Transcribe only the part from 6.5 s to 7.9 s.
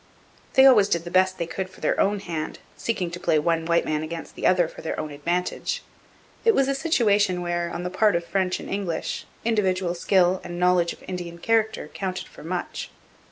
was a situation where, on